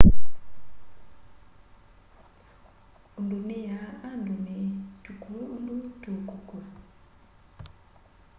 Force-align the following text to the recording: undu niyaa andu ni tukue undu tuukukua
undu 3.17 3.37
niyaa 3.47 3.89
andu 4.09 4.33
ni 4.45 4.57
tukue 5.03 5.39
undu 5.55 5.75
tuukukua 6.01 6.63